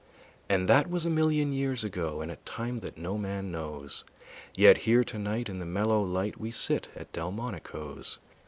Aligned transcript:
And 0.49 0.67
that 0.67 0.89
was 0.89 1.05
a 1.05 1.11
million 1.11 1.53
years 1.53 1.83
ago 1.83 2.23
In 2.23 2.31
a 2.31 2.37
time 2.37 2.79
that 2.79 2.97
no 2.97 3.19
man 3.19 3.51
knows; 3.51 4.03
Yet 4.55 4.77
here 4.89 5.03
tonight 5.03 5.47
in 5.47 5.59
the 5.59 5.65
mellow 5.67 6.01
light 6.01 6.39
We 6.39 6.49
sit 6.49 6.87
at 6.95 7.13
Delmonico's. 7.13 8.17